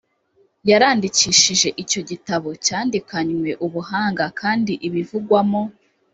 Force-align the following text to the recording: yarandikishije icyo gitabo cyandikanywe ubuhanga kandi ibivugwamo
yarandikishije 0.69 1.69
icyo 1.83 2.01
gitabo 2.09 2.49
cyandikanywe 2.65 3.51
ubuhanga 3.65 4.25
kandi 4.39 4.73
ibivugwamo 4.87 5.61